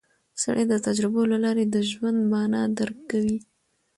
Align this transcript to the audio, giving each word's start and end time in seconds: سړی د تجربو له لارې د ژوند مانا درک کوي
سړی 0.41 0.63
د 0.67 0.73
تجربو 0.87 1.21
له 1.31 1.37
لارې 1.43 1.63
د 1.67 1.77
ژوند 1.91 2.19
مانا 2.31 2.61
درک 2.77 2.97
کوي 3.11 3.37